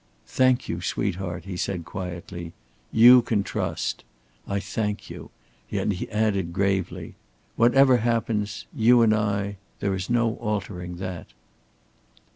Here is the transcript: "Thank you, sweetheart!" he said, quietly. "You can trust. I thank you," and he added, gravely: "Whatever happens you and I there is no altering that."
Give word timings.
"Thank 0.25 0.67
you, 0.67 0.81
sweetheart!" 0.81 1.45
he 1.45 1.55
said, 1.55 1.85
quietly. 1.85 2.53
"You 2.91 3.21
can 3.21 3.43
trust. 3.43 4.03
I 4.47 4.59
thank 4.59 5.11
you," 5.11 5.29
and 5.69 5.93
he 5.93 6.09
added, 6.09 6.53
gravely: 6.53 7.13
"Whatever 7.55 7.97
happens 7.97 8.65
you 8.73 9.03
and 9.03 9.13
I 9.13 9.57
there 9.79 9.93
is 9.93 10.09
no 10.09 10.37
altering 10.37 10.95
that." 10.95 11.27